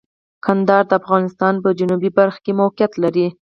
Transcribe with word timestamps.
کندهار 0.45 0.83
د 0.87 0.91
افغانستان 1.01 1.53
په 1.63 1.69
جنوبی 1.79 2.09
برخه 2.19 2.39
کې 2.45 2.57
موقعیت 2.61 2.93
لري. 3.03 3.27